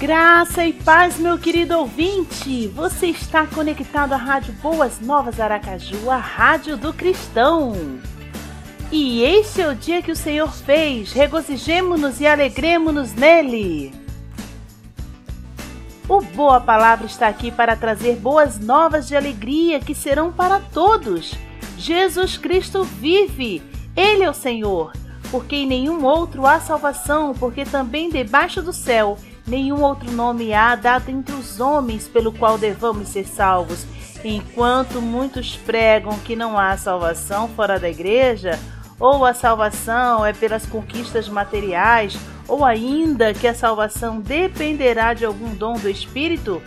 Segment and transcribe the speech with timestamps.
[0.00, 2.66] Graça e paz, meu querido ouvinte!
[2.68, 7.72] Você está conectado à Rádio Boas Novas Aracaju, a Rádio do Cristão.
[8.90, 13.94] E este é o dia que o Senhor fez, regozijemo-nos e alegremos-nos nele.
[16.08, 21.34] O Boa Palavra está aqui para trazer boas novas de alegria que serão para todos.
[21.78, 23.62] Jesus Cristo vive,
[23.96, 24.92] Ele é o Senhor,
[25.30, 29.16] porque em nenhum outro há salvação, porque também debaixo do céu
[29.46, 33.86] nenhum outro nome há dado entre os homens pelo qual devamos ser salvos.
[34.24, 38.58] Enquanto muitos pregam que não há salvação fora da igreja,
[38.98, 42.16] ou a salvação é pelas conquistas materiais,
[42.48, 46.62] ou ainda que a salvação dependerá de algum dom do Espírito,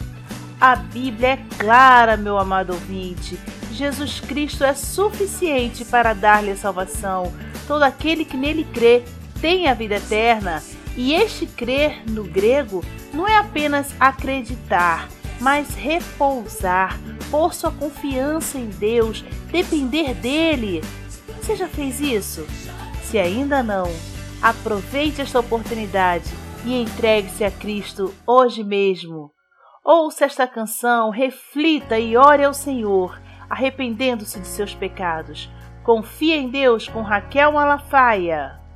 [0.60, 3.40] a Bíblia é clara, meu amado ouvinte.
[3.72, 7.32] Jesus Cristo é suficiente para dar-lhe a salvação.
[7.68, 9.04] Todo aquele que nele crê
[9.40, 10.64] tem a vida eterna.
[10.98, 15.08] E este crer no grego não é apenas acreditar,
[15.40, 20.82] mas repousar, pôr sua confiança em Deus, depender dele.
[21.40, 22.48] Você já fez isso?
[23.04, 23.86] Se ainda não,
[24.42, 26.30] aproveite esta oportunidade
[26.66, 29.32] e entregue-se a Cristo hoje mesmo.
[29.86, 35.50] Ouça esta canção, reflita e ore ao Senhor, arrependendo-se de seus pecados.
[35.84, 38.67] Confia em Deus com Raquel Malafaia.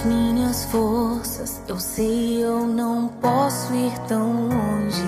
[0.00, 5.02] Minhas forças, eu sei eu não posso ir tão longe.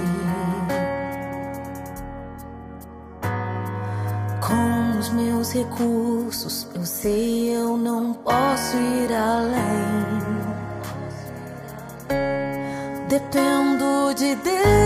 [4.47, 9.65] Com os meus recursos, eu sei eu não posso ir além.
[13.09, 14.84] Dependo de Deus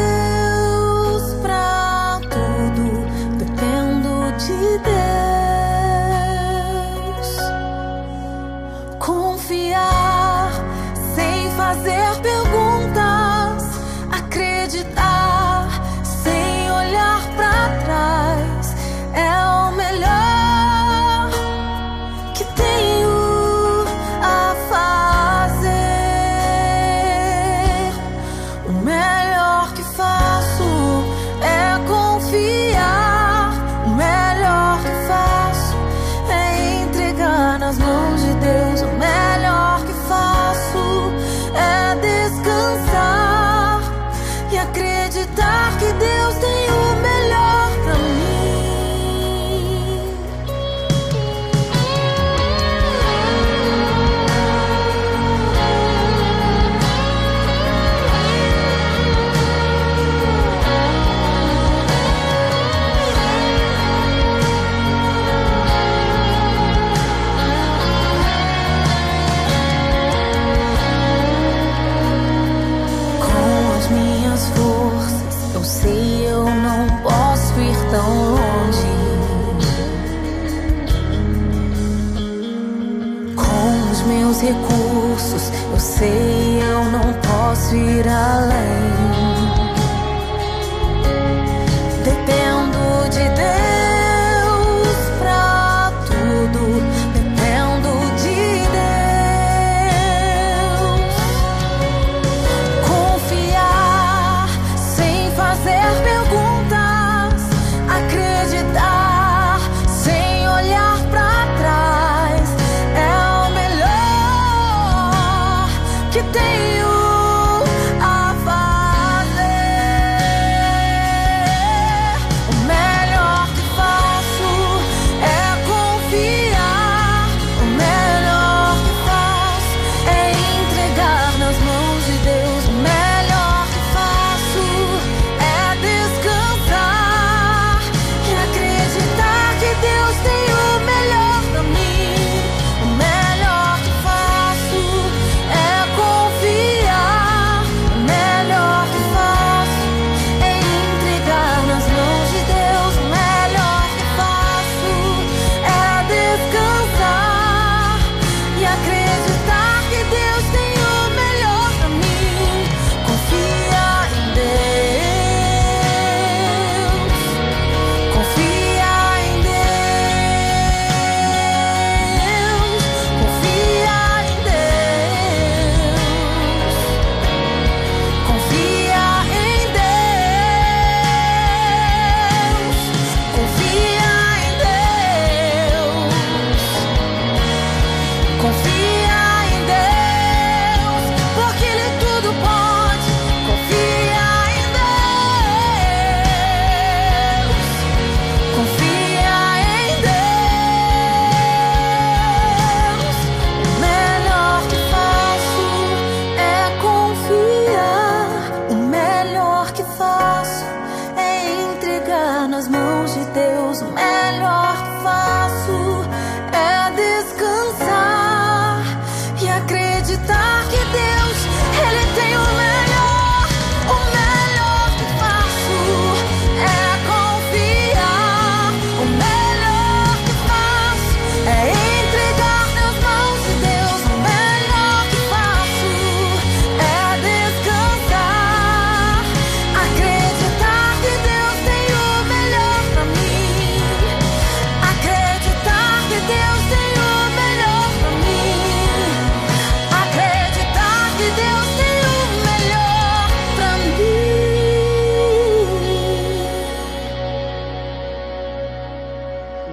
[84.38, 89.27] meus recursos, eu sei eu não posso ir além.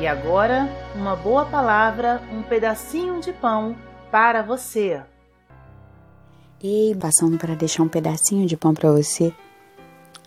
[0.08, 3.76] Agora, uma boa palavra, um pedacinho de pão
[4.12, 5.02] para você.
[6.62, 9.34] Ei, passando para deixar um pedacinho de pão para você.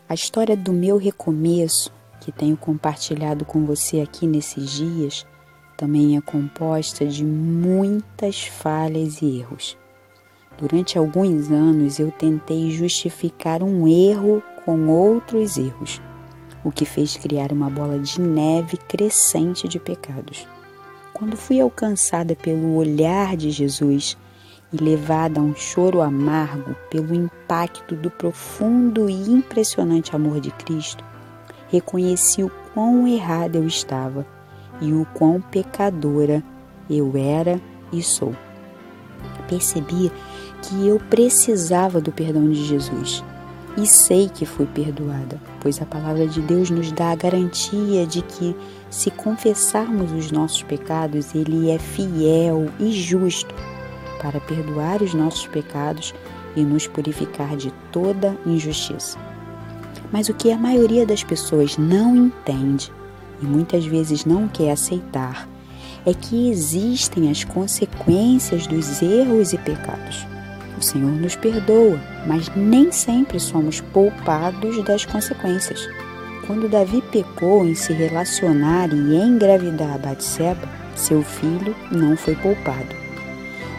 [0.08, 5.26] A história do meu recomeço, que tenho compartilhado com você aqui nesses dias,
[5.76, 9.76] também é composta de muitas falhas e erros.
[10.58, 16.02] Durante alguns anos eu tentei justificar um erro com outros erros,
[16.64, 20.46] o que fez criar uma bola de neve crescente de pecados.
[21.12, 24.16] Quando fui alcançada pelo olhar de Jesus,
[24.72, 31.04] e levada a um choro amargo pelo impacto do profundo e impressionante amor de Cristo,
[31.68, 34.26] reconheci o quão errada eu estava
[34.80, 36.42] e o quão pecadora
[36.88, 37.60] eu era
[37.92, 38.34] e sou.
[39.48, 40.12] Percebi
[40.62, 43.24] que eu precisava do perdão de Jesus
[43.80, 48.22] e sei que fui perdoada, pois a palavra de Deus nos dá a garantia de
[48.22, 48.56] que,
[48.90, 53.54] se confessarmos os nossos pecados, Ele é fiel e justo
[54.20, 56.12] para perdoar os nossos pecados
[56.56, 59.16] e nos purificar de toda injustiça.
[60.10, 62.92] Mas o que a maioria das pessoas não entende
[63.40, 65.48] e muitas vezes não quer aceitar
[66.04, 70.26] é que existem as consequências dos erros e pecados.
[70.78, 75.88] O Senhor nos perdoa, mas nem sempre somos poupados das consequências.
[76.46, 82.94] Quando Davi pecou em se relacionar e engravidar Batseba, seu filho não foi poupado.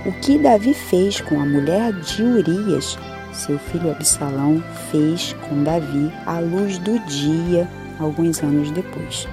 [0.06, 2.98] O que Davi fez com a mulher de Urias,
[3.32, 4.62] seu filho Absalão
[4.92, 7.66] fez com Davi à luz do dia,
[7.98, 9.26] alguns anos depois.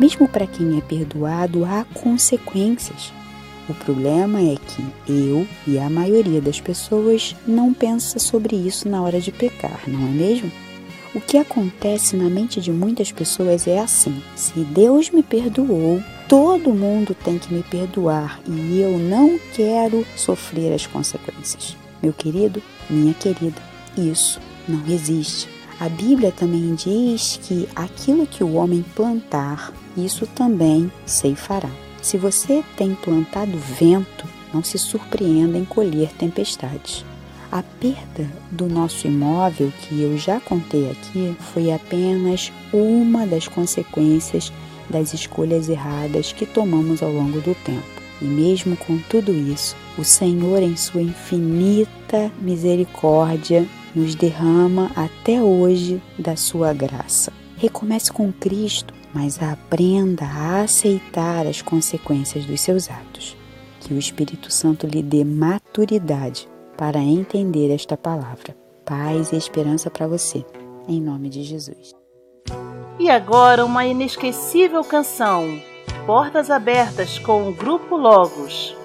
[0.00, 3.12] Mesmo para quem é perdoado, há consequências.
[3.68, 9.02] O problema é que eu e a maioria das pessoas não pensa sobre isso na
[9.02, 10.52] hora de pecar, não é mesmo?
[11.14, 16.74] O que acontece na mente de muitas pessoas é assim: se Deus me perdoou, todo
[16.74, 21.76] mundo tem que me perdoar e eu não quero sofrer as consequências.
[22.02, 23.60] Meu querido, minha querida,
[23.96, 25.48] isso não existe.
[25.80, 31.70] A Bíblia também diz que aquilo que o homem plantar, isso também ceifará.
[32.06, 37.04] Se você tem plantado vento, não se surpreenda em colher tempestades.
[37.50, 44.52] A perda do nosso imóvel, que eu já contei aqui, foi apenas uma das consequências
[44.88, 48.00] das escolhas erradas que tomamos ao longo do tempo.
[48.22, 56.00] E mesmo com tudo isso, o Senhor, em sua infinita misericórdia, nos derrama até hoje
[56.16, 57.32] da sua graça.
[57.56, 63.34] Recomece com Cristo, mas aprenda a aceitar as consequências dos seus atos.
[63.80, 66.46] Que o Espírito Santo lhe dê maturidade
[66.76, 68.54] para entender esta palavra.
[68.84, 70.44] Paz e esperança para você,
[70.86, 71.94] em nome de Jesus.
[72.98, 75.62] E agora uma inesquecível canção,
[76.04, 78.76] Portas Abertas com o Grupo Logos.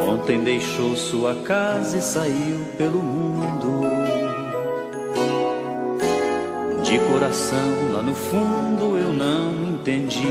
[0.00, 3.82] Ontem deixou sua casa e saiu pelo mundo.
[6.82, 10.26] De coração lá no fundo eu não entendi.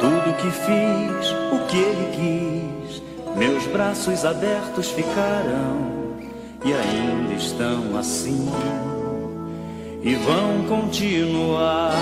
[0.00, 3.02] Tudo que fiz, o que ele quis
[3.36, 6.16] meus braços abertos ficarão
[6.64, 8.50] e ainda estão assim
[10.02, 11.92] e vão continuar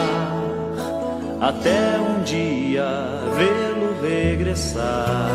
[1.40, 2.87] até um dia
[3.37, 5.28] vê-lo regressar.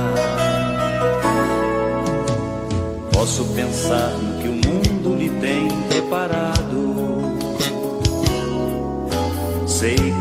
[3.12, 4.99] Posso pensar no que o mundo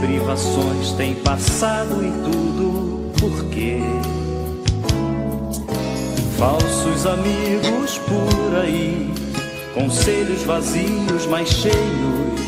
[0.01, 3.81] privações tem passado e tudo por quê?
[6.37, 9.13] Falsos amigos por aí,
[9.75, 12.39] conselhos vazios, mas cheios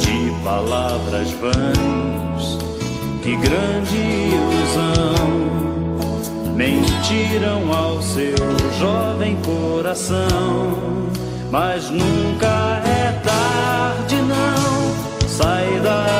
[0.00, 2.58] de palavras vãs.
[3.22, 3.96] Que grande
[4.34, 5.14] ilusão,
[6.56, 8.34] mentiram ao seu
[8.78, 10.76] jovem coração,
[11.52, 15.28] mas nunca é tarde, não.
[15.28, 16.18] Sai da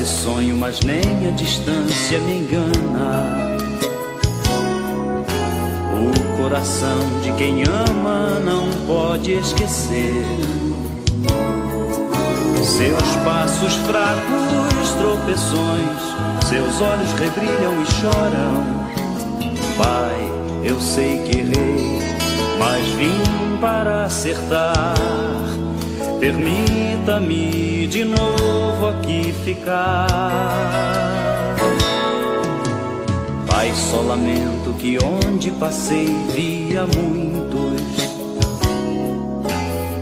[0.00, 3.58] Parece sonho, mas nem a distância me engana.
[5.92, 10.24] O coração de quem ama não pode esquecer.
[12.62, 18.64] Seus passos fracos, tropeções, seus olhos rebrilham e choram.
[19.76, 20.32] Pai,
[20.64, 21.98] eu sei que errei,
[22.58, 24.94] mas vim para acertar.
[26.20, 30.06] Permita-me de novo aqui ficar.
[33.46, 37.80] Pai, só lamento que onde passei via muitos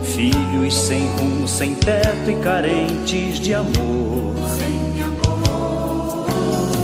[0.03, 4.35] filhos sem rumo, sem teto e carentes de amor.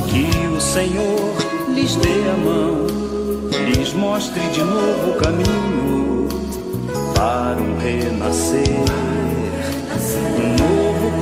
[0.09, 1.35] Que o Senhor
[1.75, 2.87] lhes dê a mão,
[3.67, 6.29] lhes mostre de novo o caminho
[7.17, 8.85] para um renascer,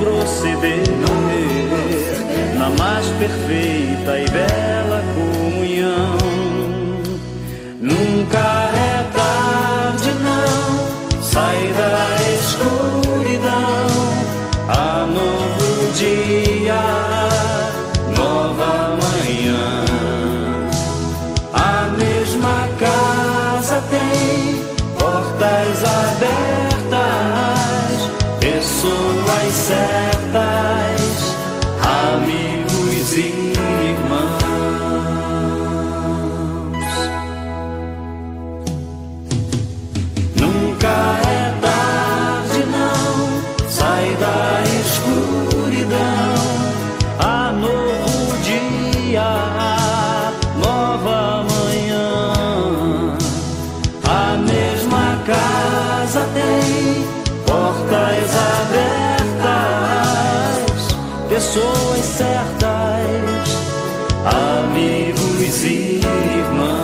[0.03, 0.83] proceder
[2.59, 6.19] na mais perfeita e bela comunhão.
[7.81, 8.62] Nunca
[61.63, 62.69] pessoas certas,
[64.27, 66.01] amigos e
[66.39, 66.83] irmãos.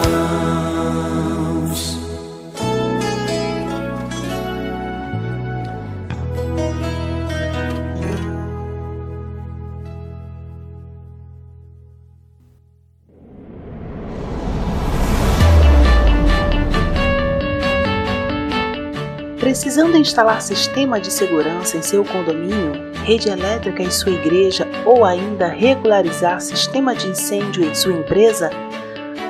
[19.38, 25.48] Precisando instalar sistema de segurança em seu condomínio, rede elétrica em sua igreja ou ainda
[25.48, 28.50] regularizar sistema de incêndio em sua empresa?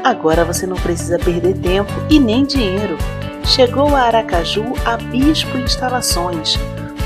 [0.02, 2.98] Agora você não precisa perder tempo e nem dinheiro.
[3.44, 6.58] Chegou a Aracaju a Bispo Instalações.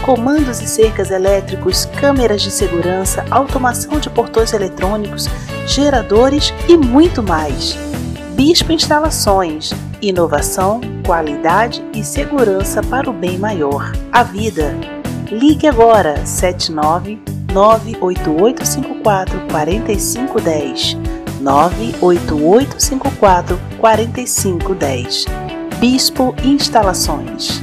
[0.02, 5.28] Comandos e cercas elétricos, câmeras de segurança, automação de portões eletrônicos,
[5.66, 7.76] geradores e muito mais.
[8.34, 9.72] Bispo Instalações.
[10.00, 14.74] Inovação, qualidade e segurança para o bem maior, a vida.
[15.32, 17.18] Ligue agora 79
[17.54, 20.98] 98854 4510
[21.40, 25.24] 98854 4510
[25.80, 27.62] Bispo Instalações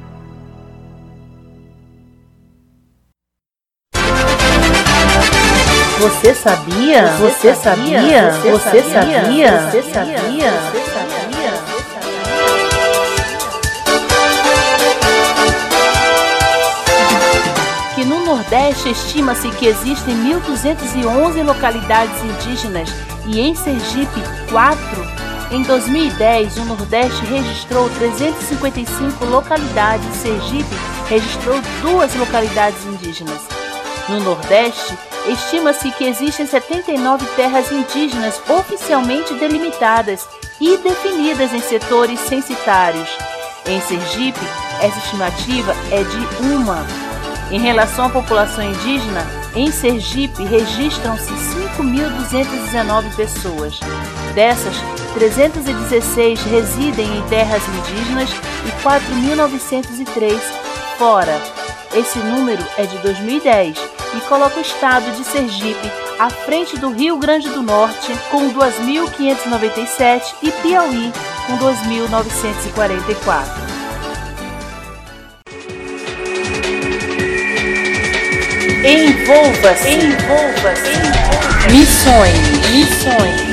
[6.01, 7.05] Você sabia?
[7.19, 8.31] Você sabia?
[8.41, 9.69] Você sabia?
[9.69, 10.51] Você sabia?
[10.71, 11.53] Você sabia?
[17.93, 22.89] Que no Nordeste estima-se que existem 1.211 localidades indígenas
[23.27, 24.79] e em Sergipe, 4.
[25.51, 30.75] Em 2010, o Nordeste registrou 355 localidades e Sergipe
[31.07, 33.41] registrou duas localidades indígenas.
[34.09, 40.27] No Nordeste, estima-se que existem 79 terras indígenas oficialmente delimitadas
[40.59, 43.09] e definidas em setores censitários.
[43.65, 44.39] Em Sergipe,
[44.81, 46.85] essa estimativa é de uma.
[47.51, 49.25] Em relação à população indígena,
[49.55, 51.31] em Sergipe registram-se
[51.77, 53.79] 5.219 pessoas.
[54.33, 54.75] Dessas,
[55.13, 58.29] 316 residem em terras indígenas
[58.65, 60.39] e 4.903
[60.97, 61.41] fora.
[61.93, 67.17] Esse número é de 2010 e coloca o estado de Sergipe à frente do Rio
[67.17, 71.13] Grande do Norte com 2.597 e Piauí
[71.47, 73.71] com 2.944.
[78.83, 82.33] Envolva-se, envolva-se, envolva Missões,
[82.71, 83.50] missões, missões.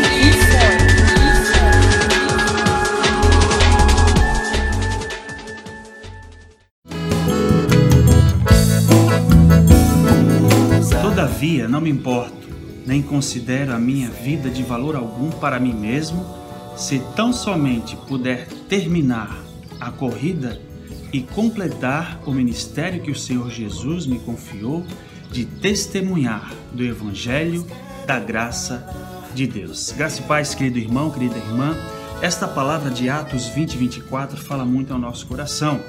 [11.41, 12.49] Olha, não me importo,
[12.85, 16.27] nem considero a minha vida de valor algum para mim mesmo,
[16.77, 19.39] se tão somente puder terminar
[19.79, 20.61] a corrida
[21.13, 24.85] e completar o ministério que o Senhor Jesus me confiou
[25.31, 27.65] de testemunhar do Evangelho
[28.05, 28.85] da graça
[29.33, 29.95] de Deus.
[29.97, 31.77] Graça e paz, querido irmão, querida irmã.
[32.21, 35.81] Esta palavra de Atos 20 e 24 fala muito ao nosso coração.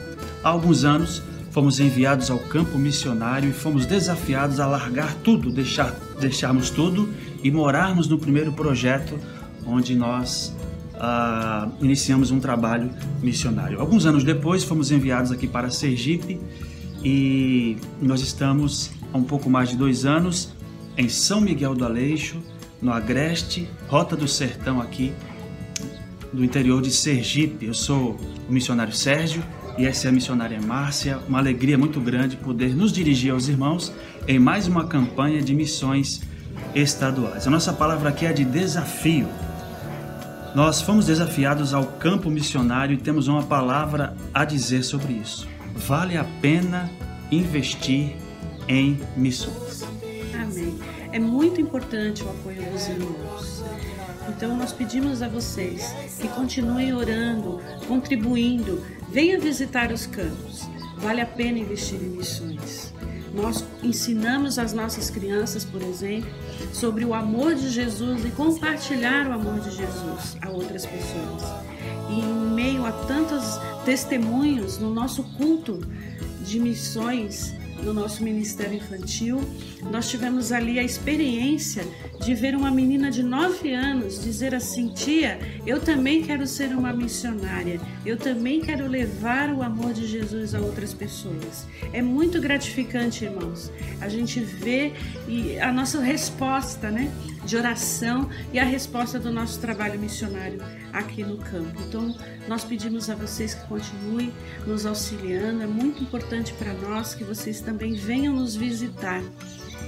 [0.43, 5.95] Há alguns anos fomos enviados ao campo missionário e fomos desafiados a largar tudo, deixar,
[6.19, 7.09] deixarmos tudo
[7.43, 9.19] e morarmos no primeiro projeto
[9.65, 10.55] onde nós
[10.95, 12.89] uh, iniciamos um trabalho
[13.21, 13.79] missionário.
[13.79, 16.39] Alguns anos depois fomos enviados aqui para Sergipe
[17.03, 20.53] e nós estamos há um pouco mais de dois anos
[20.97, 22.37] em São Miguel do Aleixo,
[22.81, 25.13] no Agreste, Rota do Sertão aqui
[26.31, 27.65] do interior de Sergipe.
[27.65, 29.43] Eu sou o missionário Sérgio
[29.79, 31.19] e essa é a missionária Márcia.
[31.25, 33.93] Uma alegria muito grande poder nos dirigir aos irmãos
[34.27, 36.21] em mais uma campanha de missões
[36.75, 37.47] estaduais.
[37.47, 39.29] A nossa palavra aqui é de desafio.
[40.53, 45.47] Nós fomos desafiados ao campo missionário e temos uma palavra a dizer sobre isso.
[45.73, 46.91] Vale a pena
[47.31, 48.17] investir
[48.67, 49.85] em missões.
[50.33, 50.77] Amém.
[51.13, 53.63] É muito importante o apoio dos irmãos.
[54.29, 60.69] Então nós pedimos a vocês que continuem orando, contribuindo, venha visitar os campos.
[60.97, 62.93] Vale a pena investir em missões.
[63.33, 66.29] Nós ensinamos as nossas crianças, por exemplo,
[66.73, 71.43] sobre o amor de Jesus e compartilhar o amor de Jesus a outras pessoas.
[72.09, 75.79] E em meio a tantos testemunhos no nosso culto
[76.41, 79.41] de missões, no nosso ministério infantil,
[79.91, 81.85] nós tivemos ali a experiência
[82.21, 86.93] de ver uma menina de 9 anos dizer assim: Tia, eu também quero ser uma
[86.93, 91.65] missionária, eu também quero levar o amor de Jesus a outras pessoas.
[91.93, 94.93] É muito gratificante, irmãos, a gente vê
[95.61, 97.11] a nossa resposta, né?
[97.43, 100.61] De oração e a resposta do nosso trabalho missionário
[100.93, 101.81] aqui no campo.
[101.87, 102.15] Então,
[102.47, 104.33] nós pedimos a vocês que continuem
[104.65, 109.21] nos auxiliando, é muito importante para nós que vocês também venham nos visitar.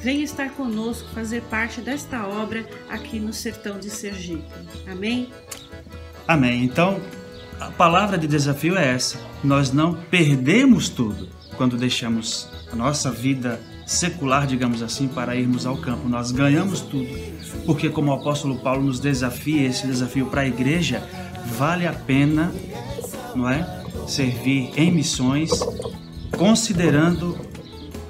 [0.01, 4.43] Venha estar conosco, fazer parte desta obra aqui no sertão de Sergipe.
[4.87, 5.29] Amém?
[6.27, 6.63] Amém.
[6.63, 6.99] Então,
[7.59, 13.59] a palavra de desafio é essa: nós não perdemos tudo quando deixamos a nossa vida
[13.85, 16.09] secular, digamos assim, para irmos ao campo.
[16.09, 17.07] Nós ganhamos tudo,
[17.65, 21.03] porque como o apóstolo Paulo nos desafia, esse desafio para a igreja,
[21.57, 22.51] vale a pena,
[23.35, 23.81] não é?
[24.07, 25.51] Servir em missões,
[26.37, 27.37] considerando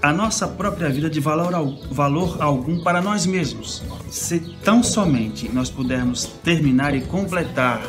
[0.02, 1.52] a nossa própria vida de valor,
[1.92, 3.84] valor algum para nós mesmos.
[4.10, 7.82] Se tão somente nós pudermos terminar e completar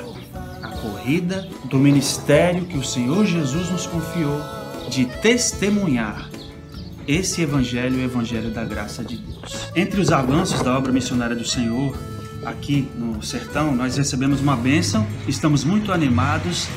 [0.62, 4.41] a corrida do ministério que o Senhor Jesus nos confiou
[4.91, 6.29] de testemunhar
[7.07, 9.69] esse evangelho, o evangelho da graça de Deus.
[9.75, 11.97] Entre os avanços da obra missionária do Senhor,
[12.45, 16.69] aqui no sertão, nós recebemos uma bênção, estamos muito animados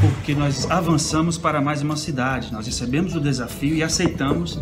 [0.00, 2.52] porque nós avançamos para mais uma cidade.
[2.52, 4.58] Nós recebemos o desafio e aceitamos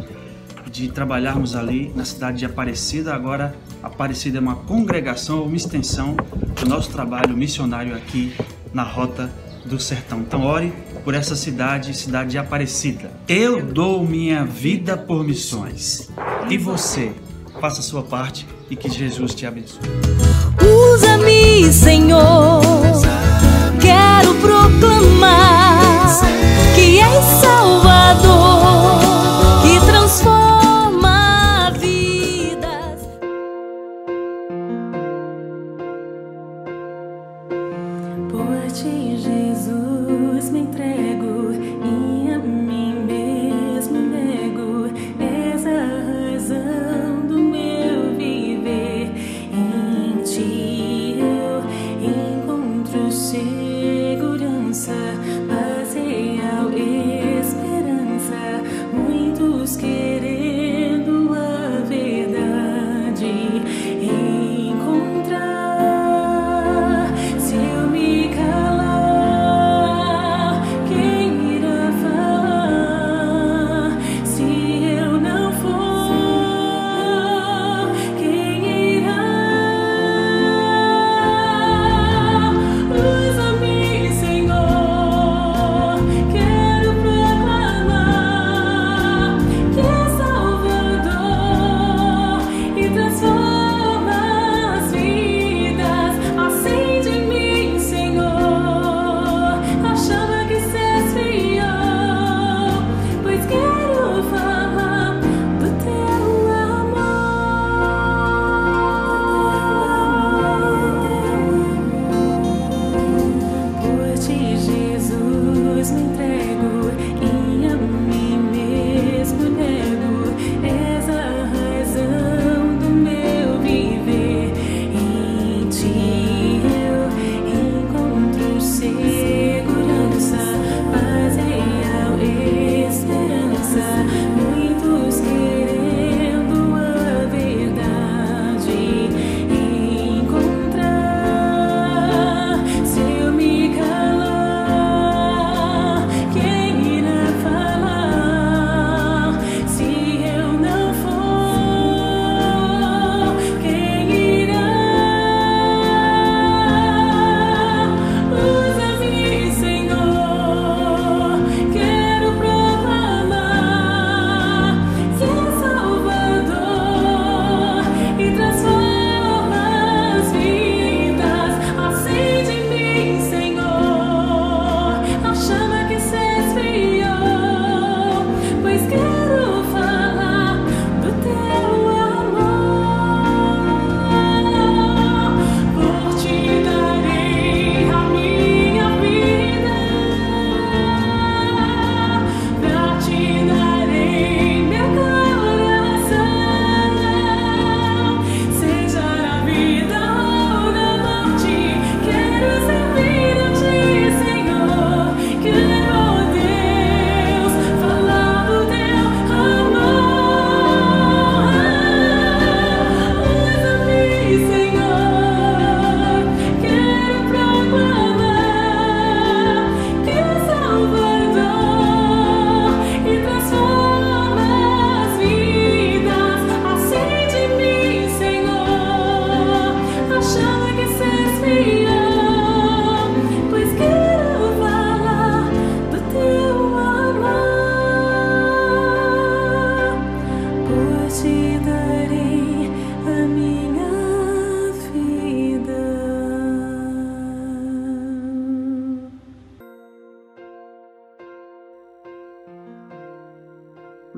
[0.71, 3.15] de trabalharmos ali na cidade de Aparecida.
[3.15, 6.17] Agora, Aparecida é uma congregação, uma extensão
[6.61, 8.35] do nosso trabalho missionário aqui
[8.73, 9.31] na Rota
[9.65, 10.21] do Sertão.
[10.21, 10.73] Então, ore
[11.09, 13.11] por essa cidade, cidade de Aparecida.
[13.27, 16.11] Eu dou minha vida por missões.
[16.51, 17.13] E você,
[17.63, 19.81] faça a sua parte e que Jesus te abençoe.
[20.93, 22.61] Usa-me, Senhor.
[23.81, 26.21] Quero proclamar
[26.75, 28.58] que és Salvador,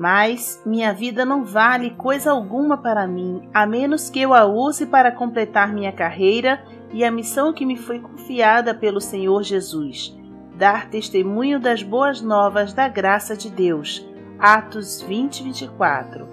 [0.01, 4.87] Mas minha vida não vale coisa alguma para mim, a menos que eu a use
[4.87, 10.17] para completar minha carreira e a missão que me foi confiada pelo Senhor Jesus:
[10.55, 14.03] dar testemunho das boas novas da graça de Deus.
[14.39, 16.27] Atos 20, 24.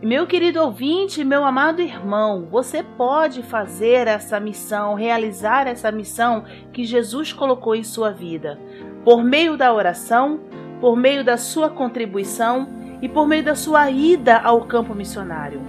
[0.00, 6.82] Meu querido ouvinte, meu amado irmão, você pode fazer essa missão, realizar essa missão que
[6.82, 8.58] Jesus colocou em sua vida,
[9.04, 10.40] por meio da oração,
[10.84, 12.68] por meio da sua contribuição
[13.00, 15.62] e por meio da sua ida ao campo missionário.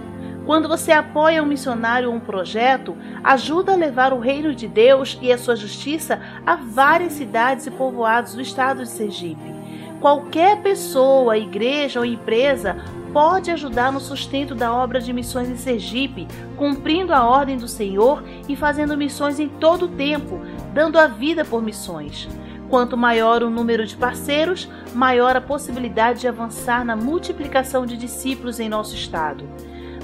[0.44, 5.18] Quando você apoia um missionário ou um projeto, ajuda a levar o reino de Deus
[5.22, 9.54] e a sua justiça a várias cidades e povoados do estado de Sergipe.
[10.02, 12.76] Qualquer pessoa, igreja ou empresa
[13.10, 18.22] pode ajudar no sustento da obra de missões em Sergipe, cumprindo a ordem do Senhor
[18.46, 20.42] e fazendo missões em todo o tempo,
[20.74, 22.28] dando a vida por missões.
[22.68, 28.58] Quanto maior o número de parceiros, maior a possibilidade de avançar na multiplicação de discípulos
[28.58, 29.44] em nosso estado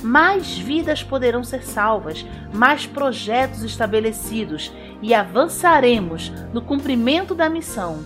[0.03, 8.05] mais vidas poderão ser salvas, mais projetos estabelecidos e avançaremos no cumprimento da missão.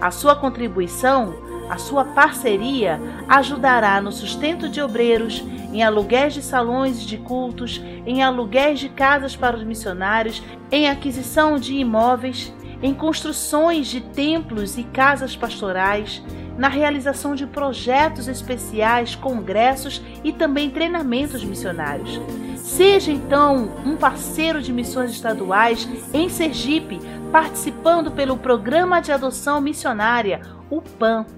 [0.00, 1.34] A sua contribuição,
[1.68, 5.42] a sua parceria ajudará no sustento de obreiros,
[5.72, 11.58] em aluguéis de salões de cultos, em aluguéis de casas para os missionários, em aquisição
[11.58, 16.22] de imóveis, em construções de templos e casas pastorais,
[16.56, 22.20] na realização de projetos especiais, congressos e também treinamentos missionários.
[22.56, 26.98] Seja então um parceiro de missões estaduais em Sergipe,
[27.30, 31.37] participando pelo Programa de Adoção Missionária, o PAN.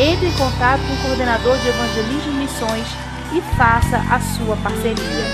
[0.00, 2.86] Entre em contato com o coordenador de Evangelismo e Missões
[3.34, 5.24] e faça a sua parceria.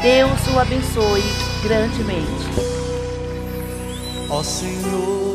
[0.00, 1.22] Deus o abençoe
[1.62, 2.48] grandemente.
[4.28, 5.31] Ó Senhor,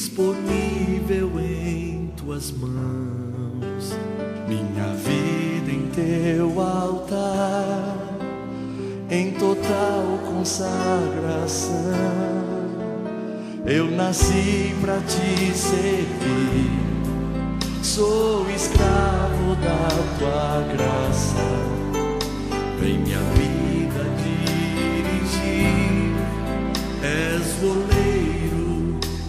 [0.00, 3.94] disponível em tuas mãos,
[4.48, 7.98] minha vida em teu altar,
[9.10, 11.74] em total consagração.
[13.66, 16.70] Eu nasci para te servir,
[17.82, 21.44] sou escravo da tua graça.
[22.80, 25.60] Vem minha vida dirigir.
[27.02, 28.09] És goleiro,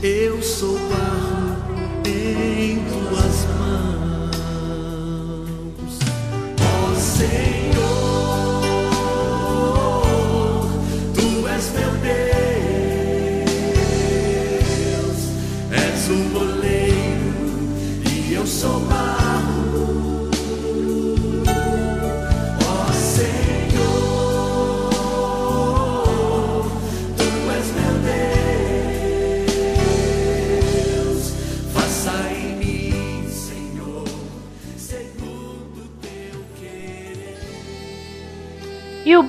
[0.03, 1.57] eu sou barro
[2.05, 4.31] em tuas mãos.
[6.59, 7.50] Ó Senhor,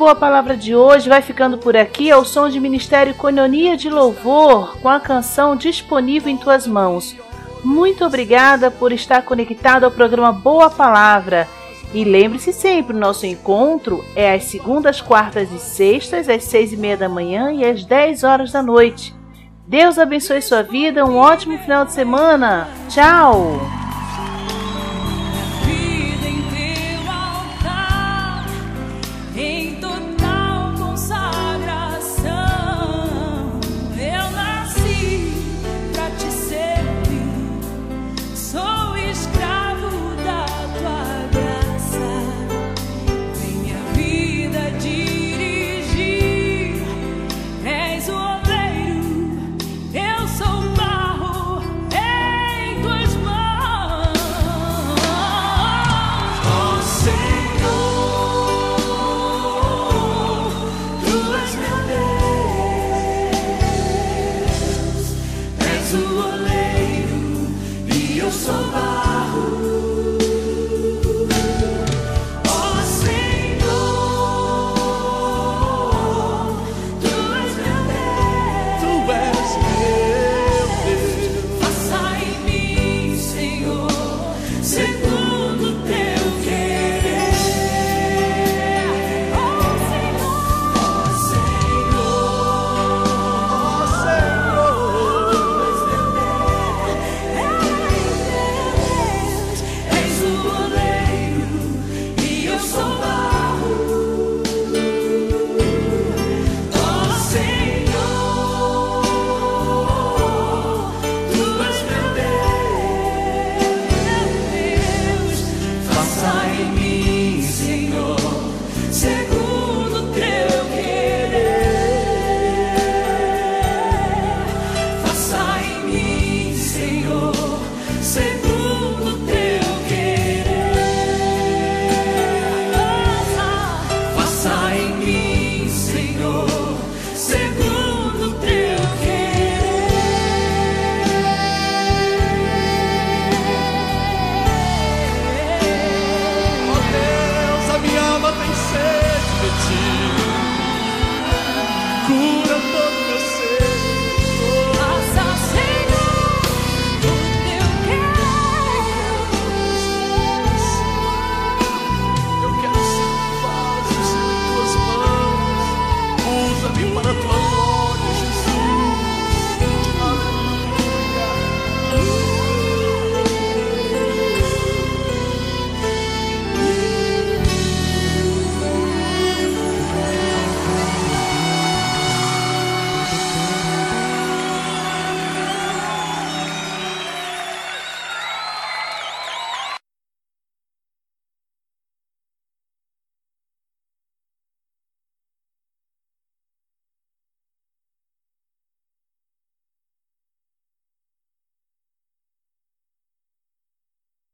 [0.03, 3.77] Boa a palavra de hoje, vai ficando por aqui é ao som de Ministério Cononia
[3.77, 7.17] de Louvor, com a canção disponível em tuas mãos.
[7.63, 11.47] Muito obrigada por estar conectado ao programa Boa Palavra.
[11.95, 16.97] E lembre-se sempre, nosso encontro é às segundas, quartas e sextas, às seis e meia
[16.97, 19.15] da manhã e às dez horas da noite.
[19.69, 22.67] Deus abençoe sua vida, um ótimo final de semana.
[22.89, 23.61] Tchau!